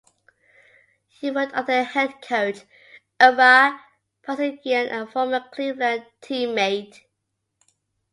He 1.07 1.29
worked 1.29 1.53
under 1.53 1.83
head 1.83 2.23
coach 2.23 2.61
Ara 3.19 3.79
Parseghian, 4.25 4.89
a 4.91 5.05
former 5.05 5.47
Cleveland 5.51 6.07
teammate. 6.23 7.01